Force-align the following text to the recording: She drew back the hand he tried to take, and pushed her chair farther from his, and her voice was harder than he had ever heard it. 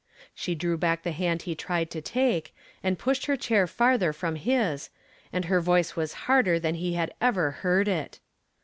She 0.33 0.55
drew 0.55 0.79
back 0.79 1.03
the 1.03 1.11
hand 1.11 1.43
he 1.43 1.53
tried 1.53 1.91
to 1.91 2.01
take, 2.01 2.55
and 2.81 2.97
pushed 2.97 3.27
her 3.27 3.37
chair 3.37 3.67
farther 3.67 4.11
from 4.13 4.35
his, 4.35 4.89
and 5.31 5.45
her 5.45 5.61
voice 5.61 5.95
was 5.95 6.13
harder 6.25 6.59
than 6.59 6.73
he 6.73 6.93
had 6.95 7.13
ever 7.21 7.51
heard 7.51 7.87
it. 7.87 8.19